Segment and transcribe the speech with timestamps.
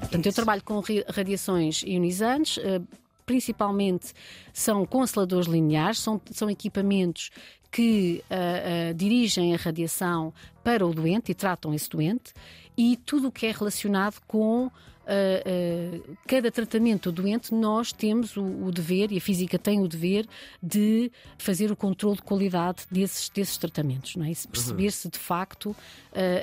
[0.00, 2.80] Portanto, eu trabalho com radiações ionizantes, eh,
[3.26, 4.14] principalmente
[4.52, 7.30] são consteladores lineares, são, são equipamentos
[7.70, 10.32] que uh, uh, dirigem a radiação
[10.66, 12.34] para o doente e tratam esse doente,
[12.76, 14.70] e tudo o que é relacionado com uh,
[15.06, 19.86] uh, cada tratamento do doente, nós temos o, o, dever, e a física tem o
[19.86, 20.26] dever,
[20.60, 24.16] de fazer o controle de qualidade desses, desses tratamentos.
[24.16, 24.32] Não é?
[24.32, 25.76] E perceber se de facto uh,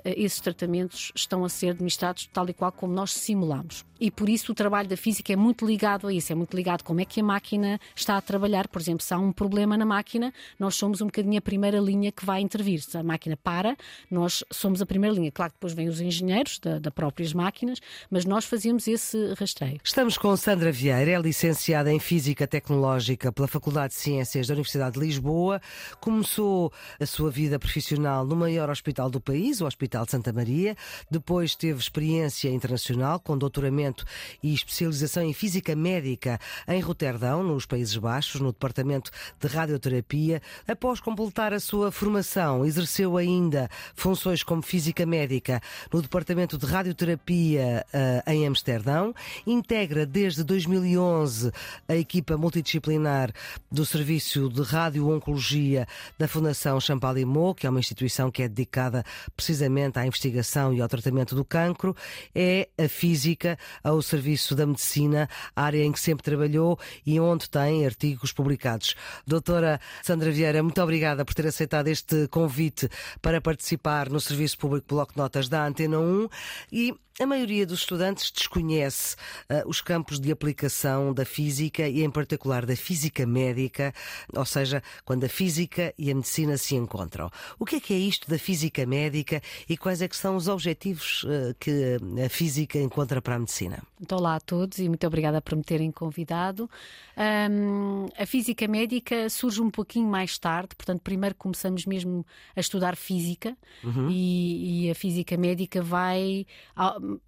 [0.06, 3.86] esses tratamentos estão a ser administrados tal e qual como nós simulamos.
[4.00, 6.82] E por isso o trabalho da física é muito ligado a isso, é muito ligado
[6.82, 8.68] a como é que a máquina está a trabalhar.
[8.68, 12.12] Por exemplo, se há um problema na máquina, nós somos um bocadinho a primeira linha
[12.12, 12.82] que vai intervir.
[12.82, 13.78] Se a máquina para,
[14.14, 15.32] nós somos a primeira linha.
[15.32, 19.80] Claro que depois vêm os engenheiros da, da próprias máquinas, mas nós fazíamos esse rastreio.
[19.84, 24.94] Estamos com Sandra Vieira, é licenciada em Física Tecnológica pela Faculdade de Ciências da Universidade
[24.94, 25.62] de Lisboa.
[26.00, 30.76] Começou a sua vida profissional no maior hospital do país, o Hospital de Santa Maria.
[31.10, 34.06] Depois teve experiência internacional com doutoramento
[34.42, 40.42] e especialização em Física Médica em Roterdão, nos Países Baixos, no Departamento de Radioterapia.
[40.68, 43.70] Após completar a sua formação, exerceu ainda
[44.04, 49.16] funções como Física Médica no Departamento de Radioterapia uh, em Amsterdão.
[49.48, 51.54] Integra desde 2011
[51.88, 53.32] a equipa multidisciplinar
[53.72, 55.88] do Serviço de Radio-Oncologia
[56.20, 59.06] da Fundação Champalimau, que é uma instituição que é dedicada
[59.38, 61.96] precisamente à investigação e ao tratamento do cancro.
[62.36, 67.86] É a física ao serviço da medicina, área em que sempre trabalhou e onde tem
[67.86, 68.96] artigos publicados.
[69.26, 72.90] Doutora Sandra Vieira, muito obrigada por ter aceitado este convite
[73.22, 76.30] para participar no Serviço Público Bloco de Notas da Antena 1
[76.72, 79.16] e a maioria dos estudantes desconhece
[79.50, 83.94] uh, os campos de aplicação da física e, em particular, da física médica,
[84.36, 87.30] ou seja, quando a física e a medicina se encontram.
[87.60, 90.48] O que é que é isto da física médica e quais é que são os
[90.48, 93.84] objetivos uh, que a física encontra para a medicina?
[94.02, 96.70] Então, olá a todos e muito obrigada por me terem convidado.
[97.16, 102.26] Um, a física médica surge um pouquinho mais tarde, portanto, primeiro começamos mesmo
[102.56, 104.10] a estudar física uhum.
[104.10, 106.46] e, e, a física médica vai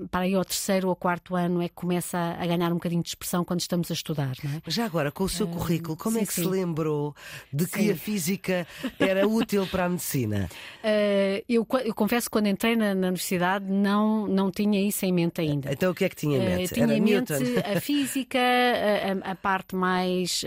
[0.10, 3.10] para aí ao terceiro ou quarto ano é que começa a ganhar um bocadinho de
[3.10, 4.62] expressão quando estamos a estudar, não é?
[4.68, 6.44] Já agora, com o seu uh, currículo, como sim, é que sim.
[6.44, 7.16] se lembrou
[7.52, 7.92] de que sim.
[7.92, 8.68] a física
[9.00, 10.50] era útil para a medicina?
[10.84, 15.12] Uh, eu, eu, confesso que quando entrei na, na, universidade não, não tinha isso em
[15.12, 15.72] mente ainda.
[15.72, 16.72] Então o que é que tinha em mente?
[16.72, 20.44] Uh, tinha era em mente a física, a, a, parte mais,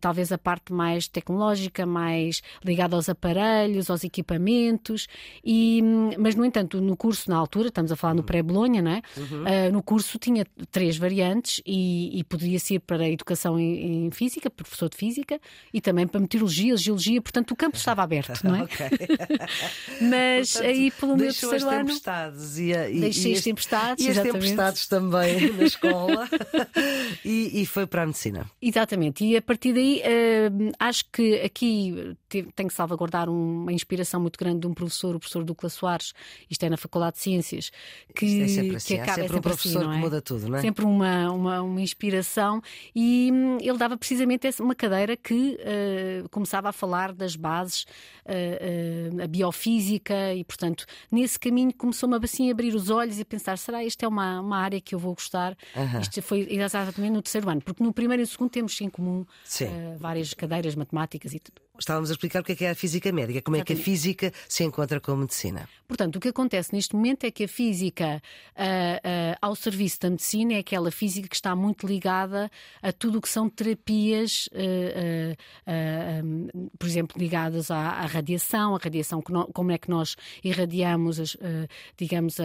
[0.00, 5.06] talvez a parte mais tecnológica, mais ligada aos aparelhos, aos equipamentos,
[5.44, 5.82] e,
[6.18, 9.02] mas no entanto, no curso na altura, estamos a falar no pré-Bolonha, não é?
[9.16, 9.42] Uhum.
[9.42, 14.10] Uh, no curso tinha três variantes e, e poderia ser para a educação em, em,
[14.10, 15.40] física, professor de física,
[15.72, 18.68] e também para meteorologia, geologia, portanto o campo estava aberto, não é?
[20.00, 21.86] Mas portanto, aí pelo meu terceiro ano.
[21.86, 24.04] Tempestades e, a, e, deixei as tempestades.
[24.04, 26.28] E as tempestades também na escola
[27.24, 28.50] e, e, foi para a medicina.
[28.60, 34.38] Exatamente, e a partir daí uh, acho que aqui tenho que salvaguardar uma inspiração muito
[34.38, 36.12] grande de um professor, o professor Douglas Soares,
[36.50, 37.70] isto é na Faculdade de Ciências,
[38.14, 38.94] que, é sempre assim.
[38.94, 39.94] que acaba sempre, é sempre um professor assim, é?
[39.94, 40.60] que muda tudo, não é?
[40.60, 42.60] Sempre uma, uma, uma inspiração
[42.94, 47.84] e hum, ele dava precisamente uma cadeira que uh, começava a falar das bases,
[48.26, 53.24] uh, uh, a biofísica e, portanto, nesse caminho começou-me assim a abrir os olhos e
[53.24, 55.56] pensar, será esta é uma, uma área que eu vou gostar?
[55.74, 56.00] -huh.
[56.00, 59.24] Isto foi exatamente no terceiro ano, porque no primeiro e no segundo temos em comum
[59.98, 63.12] várias cadeiras matemáticas e tudo estávamos a explicar o que é, que é a física
[63.12, 65.68] médica, como é que a física se encontra com a medicina.
[65.86, 68.20] Portanto, o que acontece neste momento é que a física
[68.56, 72.50] uh, uh, ao serviço da medicina é aquela física que está muito ligada
[72.82, 75.36] a tudo o que são terapias, uh,
[76.24, 81.36] um, por exemplo, ligadas à, à, radiação, a radiação, como é que nós irradiamos, as,
[81.96, 82.44] digamos, a,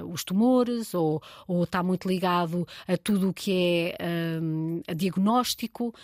[0.00, 5.94] a, os tumores, ou, ou, está muito ligado a tudo o que é um, diagnóstico,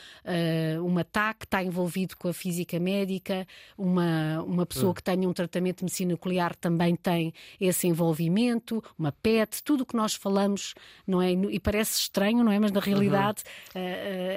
[0.84, 3.46] um ataque está envolvido com a física física médica,
[3.76, 4.94] uma, uma pessoa hum.
[4.94, 9.86] que tenha um tratamento de medicina nuclear também tem esse envolvimento, uma PET, tudo o
[9.86, 10.74] que nós falamos,
[11.06, 11.32] não é?
[11.32, 12.58] E parece estranho, não é?
[12.58, 13.42] Mas na realidade
[13.74, 13.82] uhum.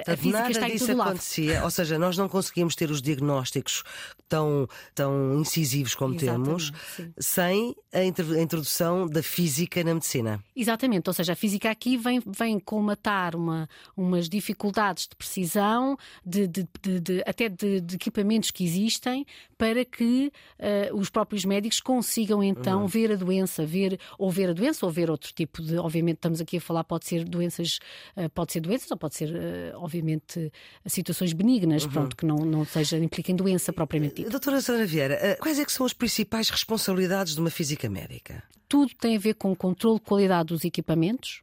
[0.06, 1.08] a, a, a física Nada está em todo lado.
[1.08, 3.82] acontecia, ou seja, nós não conseguimos ter os diagnósticos
[4.28, 7.12] tão, tão incisivos como Exatamente, temos sim.
[7.18, 10.42] sem a introdução da física na medicina.
[10.54, 16.46] Exatamente, ou seja, a física aqui vem, vem colmatar uma, umas dificuldades de precisão, de,
[16.46, 19.24] de, de, de até de equipamentos que existem
[19.56, 22.86] para que uh, os próprios médicos consigam então uhum.
[22.86, 26.40] ver a doença, ver ou ver a doença ou ver outro tipo de, obviamente estamos
[26.40, 27.78] aqui a falar pode ser doenças,
[28.16, 30.52] uh, pode ser doenças ou pode ser uh, obviamente
[30.86, 31.90] situações benignas, uhum.
[31.90, 34.30] pronto, que não, não seja impliquem doença propriamente dita.
[34.30, 38.42] Doutora Sandra Vieira, quais é que são as principais responsabilidades de uma física médica?
[38.68, 41.40] Tudo tem a ver com o controle de qualidade dos equipamentos,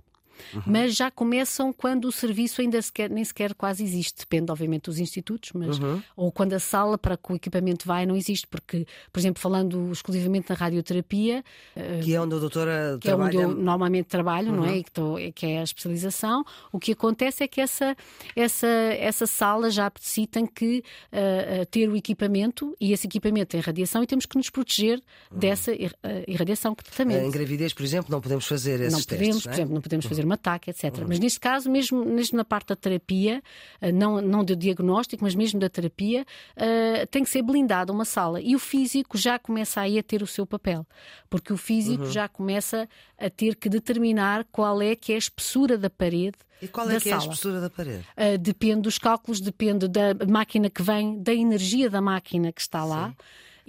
[0.54, 0.62] uhum.
[0.66, 4.20] mas já começam quando o serviço ainda sequer, nem sequer quase existe.
[4.20, 6.02] Depende, obviamente, dos institutos, mas uhum.
[6.16, 9.92] ou quando a sala para que o equipamento vai não existe, porque, por exemplo, falando
[9.92, 11.44] exclusivamente na radioterapia,
[11.76, 13.36] eh, que é onde a doutora que trabalha...
[13.36, 14.58] é onde eu normalmente trabalho, uhum.
[14.58, 14.70] não é?
[14.70, 14.76] Uhum.
[14.78, 16.44] E que, tô, que é a especialização.
[16.72, 17.96] O que acontece é que essa
[18.36, 23.62] essa essa sala já si tem que uh, ter o equipamento e esse equipamento tem
[23.62, 25.02] radiação e temos que nos proteger
[25.32, 25.40] uhum.
[25.40, 25.72] dessa
[26.28, 27.26] irradiação que tratamento.
[27.26, 29.54] Em gravidez, por exemplo, não podemos fazer esses não testes, podemos, não é?
[29.54, 31.00] por exemplo, não podemos fazer um ataque, etc.
[31.00, 31.06] Uhum.
[31.08, 33.42] Mas neste caso, mesmo, mesmo na parte da terapia,
[33.82, 38.06] eh, não, não do diagnóstico, mas mesmo da terapia, uh, tem que ser blindada uma
[38.06, 38.40] sala.
[38.42, 40.86] E o físico já começa aí a ter o seu papel,
[41.30, 42.12] porque o físico uhum.
[42.12, 42.88] já começa
[43.18, 46.38] a ter que determinar qual é que é a espessura da parede.
[46.62, 47.16] E qual é que sala.
[47.16, 48.06] é a espessura da parede?
[48.18, 52.84] Uh, depende dos cálculos, depende da máquina que vem, da energia da máquina que está
[52.84, 53.10] lá.
[53.10, 53.16] Sim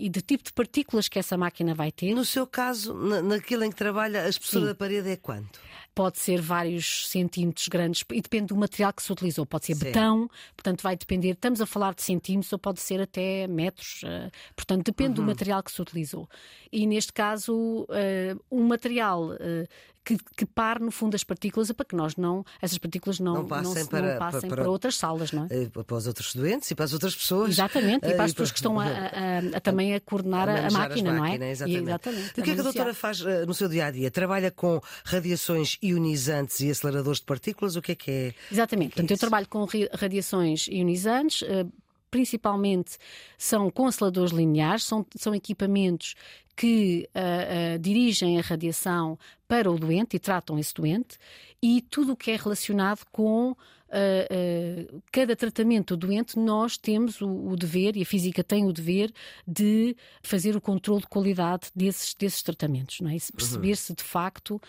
[0.00, 2.14] e do tipo de partículas que essa máquina vai ter.
[2.14, 4.68] No seu caso, naquilo em que trabalha, a espessura Sim.
[4.68, 5.60] da parede é quanto?
[6.00, 9.44] Pode ser vários centímetros grandes e depende do material que se utilizou.
[9.44, 9.84] Pode ser Sim.
[9.84, 11.32] betão, portanto vai depender.
[11.32, 14.02] Estamos a falar de centímetros ou pode ser até metros.
[14.02, 15.26] Uh, portanto, depende uhum.
[15.26, 16.26] do material que se utilizou.
[16.72, 19.68] E neste caso, uh, um material uh,
[20.04, 23.46] que, que pare no fundo as partículas para que nós não, essas partículas não, não
[23.46, 25.66] passem, não, para, não passem para, para, outras salas, não é?
[25.66, 27.50] Para os outros doentes e para as outras pessoas.
[27.50, 30.70] Exatamente, e para as pessoas que estão a, a, a, também a coordenar a, a
[30.70, 31.50] máquina, não é?
[31.50, 31.80] Exatamente.
[31.80, 32.30] E, exatamente.
[32.30, 34.10] O que é que a doutora faz no seu dia a dia?
[34.10, 37.76] Trabalha com radiações ionizantes e aceleradores de partículas?
[37.76, 38.34] O que é que é?
[38.50, 38.94] Exatamente.
[38.94, 41.66] Que é Portanto, eu trabalho com radiações ionizantes, eh,
[42.10, 42.96] principalmente
[43.38, 46.14] são consteladores lineares, são, são equipamentos
[46.56, 49.18] que uh, uh, dirigem a radiação
[49.50, 51.18] para o doente e tratam esse doente,
[51.60, 57.28] e tudo o que é relacionado com uh, cada tratamento do doente, nós temos o,
[57.28, 59.12] o, dever, e a física tem o dever,
[59.44, 63.16] de fazer o controle de qualidade desses, desses tratamentos, não é?
[63.16, 64.60] E perceber se de facto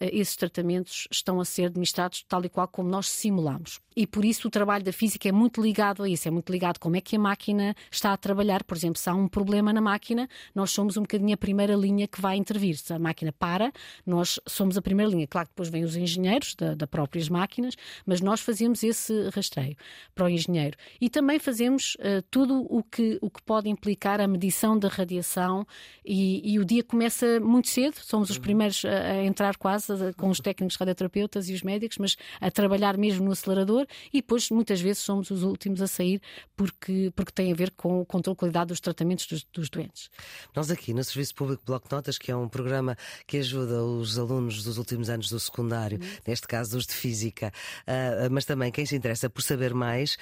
[0.00, 3.80] esses tratamentos estão a ser administrados tal e qual como nós simulamos.
[3.96, 6.76] E por isso o trabalho da física é muito ligado a isso, é muito ligado
[6.76, 8.62] a como é que a máquina está a trabalhar.
[8.62, 12.06] Por exemplo, se há um problema na máquina, nós somos um bocadinho a primeira linha
[12.06, 12.76] que vai intervir.
[12.76, 13.72] Se a máquina para,
[14.08, 15.26] nós somos a primeira linha.
[15.26, 17.74] Claro que depois vêm os engenheiros da, da próprias máquinas,
[18.06, 19.76] mas nós fazemos esse rastreio
[20.14, 20.76] para o engenheiro.
[21.00, 25.66] E também fazemos uh, tudo o que, o que pode implicar a medição da radiação
[26.04, 28.42] e, e o dia começa muito cedo, somos os uhum.
[28.42, 32.50] primeiros a, a entrar quase a, com os técnicos radioterapeutas e os médicos, mas a
[32.50, 36.20] trabalhar mesmo no acelerador e depois muitas vezes somos os últimos a sair
[36.56, 40.10] porque, porque tem a ver com o controle de qualidade dos tratamentos dos, dos doentes.
[40.54, 42.96] Nós aqui no Serviço Público Bloco Notas, que é um programa
[43.26, 46.08] que ajuda os alunos dos últimos anos do secundário, uhum.
[46.26, 47.52] neste caso os de Física,
[47.82, 50.16] uh, mas também quem se interessa por saber mais,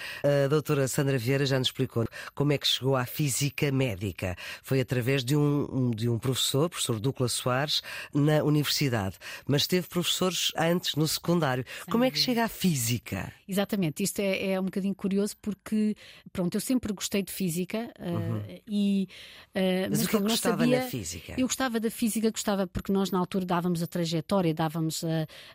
[0.45, 4.37] a doutora Sandra Vieira já nos explicou como é que chegou à física médica.
[4.63, 7.83] Foi através de um, de um professor, professor Douglas Soares,
[8.13, 9.17] na universidade.
[9.47, 11.65] Mas teve professores antes, no secundário.
[11.85, 13.33] Sem como é que chega à física?
[13.49, 15.97] Exatamente, isto é, é, um bocadinho curioso porque,
[16.33, 18.43] pronto, eu sempre gostei de física uh, uhum.
[18.67, 19.09] e.
[19.55, 21.35] Uh, mas, mas o que é gostava sabia, na física?
[21.39, 25.09] Eu gostava da física, gostava porque nós na altura dávamos a trajetória, dávamos, a,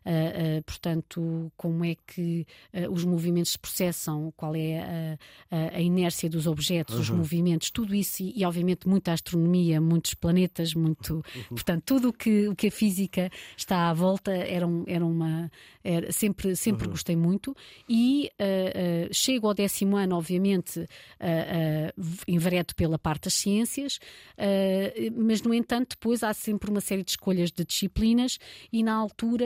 [0.05, 2.45] a, a portanto, como é que
[2.89, 5.17] os movimentos se processam, qual é
[5.51, 7.01] a, a inércia dos objetos, uhum.
[7.01, 11.15] os movimentos, tudo isso e, e, obviamente, muita astronomia, muitos planetas, muito.
[11.15, 11.43] Uhum.
[11.49, 15.51] Portanto, tudo o que, o que a física está à volta era, um, era uma.
[15.83, 16.91] Era, sempre sempre uhum.
[16.91, 17.55] gostei muito
[17.89, 23.99] e uh, uh, chego ao décimo ano, obviamente, uh, enveredo pela parte das ciências,
[25.15, 27.90] mas, no entanto, depois há sempre uma série de escolhas de disciplinas
[28.71, 29.45] e, na altura,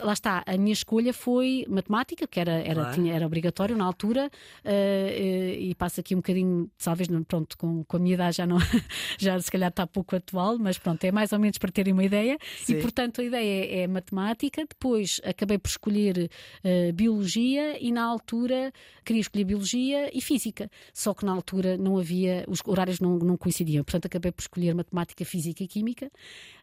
[0.00, 2.94] lá está, a minha escolha foi matemática, que era, era, claro.
[2.94, 4.30] tinha, era obrigatório na altura,
[4.64, 8.58] e passa aqui um bocadinho, talvez, pronto, com, com a minha idade já não,
[9.18, 12.04] já se calhar está pouco atual, mas pronto, é mais ou menos para terem uma
[12.04, 12.38] ideia.
[12.64, 12.74] Sim.
[12.74, 14.64] E, portanto, a ideia é, é matemática.
[14.68, 16.30] Depois acabei por escolher
[16.64, 18.72] uh, biologia e na altura
[19.04, 20.70] queria escolher biologia e física.
[20.92, 23.84] Só que na altura não havia, os horários não, não coincidiam.
[23.84, 26.10] Portanto, acabei por escolher matemática, física e química.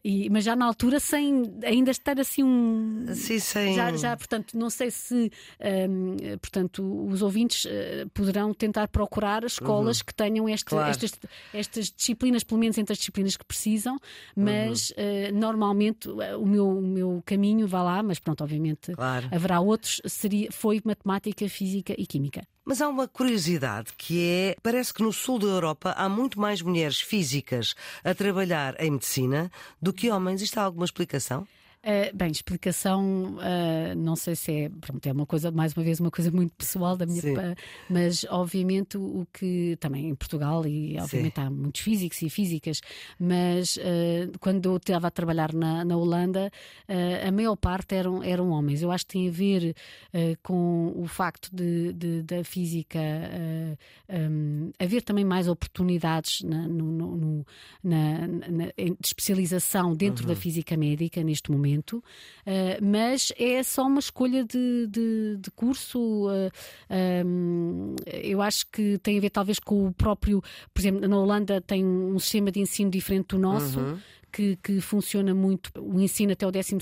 [0.04, 3.04] E, mas já na altura, sem ainda estar assim um.
[3.14, 3.74] Sim, sem.
[3.74, 5.30] Já, já portanto, não sei se
[5.90, 10.04] um, portanto, os ouvintes uh, poderão tentar procurar escolas uhum.
[10.06, 10.88] que tenham este, claro.
[10.88, 11.12] estas,
[11.52, 13.98] estas disciplinas, pelo menos entre as disciplinas que precisam,
[14.34, 14.96] mas uhum.
[14.96, 19.28] uh, normalmente o meu, o meu caminho vai lá, mas pronto, obviamente claro.
[19.30, 22.42] haverá outros, seria, foi matemática, física e química.
[22.64, 26.62] Mas há uma curiosidade que é: parece que no sul da Europa há muito mais
[26.62, 29.50] mulheres físicas a trabalhar em medicina
[29.80, 30.42] do que homens.
[30.42, 31.46] Isto há alguma explicação?
[31.84, 35.98] Uh, bem, explicação, uh, não sei se é, pronto, é uma coisa, mais uma vez,
[35.98, 37.60] uma coisa muito pessoal da minha parte,
[37.90, 41.40] mas obviamente o, que também em Portugal, e obviamente Sim.
[41.40, 42.80] há muitos físicos e físicas,
[43.18, 46.52] mas uh, quando eu estava a trabalhar na, na Holanda,
[47.26, 48.80] a maior parte eram, eram homens.
[48.80, 49.74] Eu acho que tem a ver
[50.42, 52.98] com o facto de, de da física
[54.08, 57.46] um, haver também mais oportunidades na, no, no,
[57.82, 60.34] na, na, de especialização dentro uhum.
[60.34, 62.02] da física médica neste momento
[62.46, 66.28] uh, mas é só uma escolha de, de, de curso.
[66.28, 66.50] Uh,
[66.88, 71.18] eh, um, eu acho que tem a ver talvez com o próprio, por exemplo, na
[71.18, 73.80] Holanda tem um sistema de ensino diferente do nosso.
[73.80, 73.98] Uhum
[74.32, 75.70] que, que funciona muito.
[75.78, 76.76] O ensino até o 12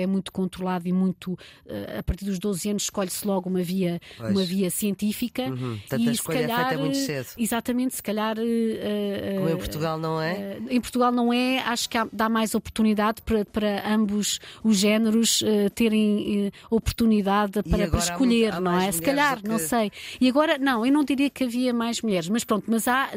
[0.00, 1.32] é muito controlado e muito.
[1.32, 5.42] Uh, a partir dos 12 anos escolhe-se logo uma via, uma via científica.
[5.42, 5.78] Uhum.
[5.98, 7.28] e a escolha calhar, é feita muito cedo.
[7.36, 8.38] Exatamente, se calhar.
[8.38, 10.58] Uh, Como em Portugal não é?
[10.70, 15.42] em Portugal não é, acho que há, dá mais oportunidade para, para ambos os géneros
[15.74, 18.92] terem oportunidade para, para escolher, não é?
[18.92, 19.48] Se calhar, que...
[19.48, 19.90] não sei.
[20.20, 23.10] E agora, não, eu não diria que havia mais mulheres, mas pronto, mas há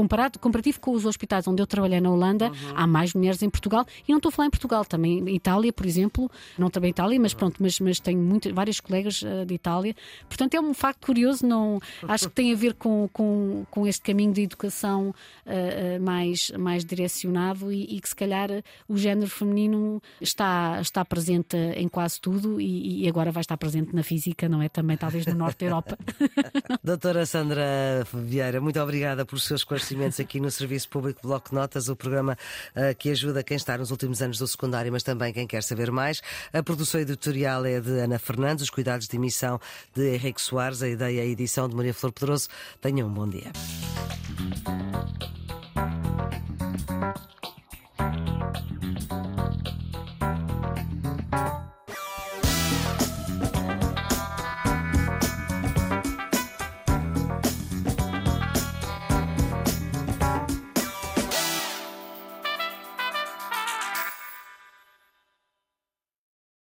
[0.00, 2.72] comparado, comparativo com os hospitais onde eu trabalhei na Holanda, uhum.
[2.74, 3.86] há mais mulheres em Portugal.
[4.08, 6.30] E não estou a falar em Portugal, também Itália, por exemplo.
[6.56, 9.94] Não também em Itália, mas pronto, mas, mas tenho muito, vários colegas uh, de Itália.
[10.26, 11.46] Portanto, é um facto curioso.
[11.46, 11.78] Não,
[12.08, 16.82] acho que tem a ver com, com, com este caminho de educação uh, mais, mais
[16.82, 18.48] direcionado e, e, que se calhar
[18.88, 23.94] o género feminino está, está presente em quase tudo e, e agora vai estar presente
[23.94, 24.68] na física, não é?
[24.70, 25.98] Também talvez no norte da Europa.
[26.82, 29.89] Doutora Sandra Vieira, muito obrigada por seus esclarecimentos
[30.20, 32.36] aqui no Serviço Público Bloco Notas, o programa
[32.76, 35.90] uh, que ajuda quem está nos últimos anos do secundário, mas também quem quer saber
[35.90, 36.22] mais.
[36.52, 39.60] A produção editorial é de Ana Fernandes, os cuidados de emissão
[39.94, 42.48] de Henrique Soares, a ideia e a edição de Maria Flor Pedroso.
[42.80, 43.50] Tenham um bom dia.